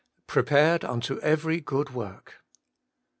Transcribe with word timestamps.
'Prepared 0.25 0.83
unto 0.83 1.19
every 1.19 1.59
good 1.61 1.91
work.' 1.93 2.39